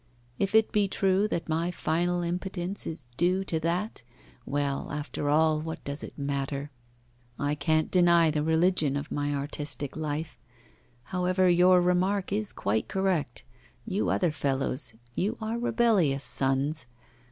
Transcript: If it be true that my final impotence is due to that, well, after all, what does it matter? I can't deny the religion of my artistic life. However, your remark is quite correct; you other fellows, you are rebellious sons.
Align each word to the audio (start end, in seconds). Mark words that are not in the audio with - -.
If 0.39 0.55
it 0.55 0.71
be 0.71 0.87
true 0.87 1.27
that 1.27 1.47
my 1.47 1.69
final 1.69 2.23
impotence 2.23 2.87
is 2.87 3.05
due 3.17 3.43
to 3.43 3.59
that, 3.59 4.01
well, 4.47 4.91
after 4.91 5.29
all, 5.29 5.61
what 5.61 5.83
does 5.83 6.01
it 6.03 6.17
matter? 6.17 6.71
I 7.37 7.53
can't 7.53 7.91
deny 7.91 8.31
the 8.31 8.41
religion 8.41 8.97
of 8.97 9.11
my 9.11 9.31
artistic 9.35 9.95
life. 9.95 10.39
However, 11.03 11.47
your 11.49 11.83
remark 11.83 12.33
is 12.33 12.51
quite 12.51 12.87
correct; 12.87 13.43
you 13.85 14.09
other 14.09 14.31
fellows, 14.31 14.95
you 15.13 15.37
are 15.39 15.59
rebellious 15.59 16.23
sons. 16.23 16.87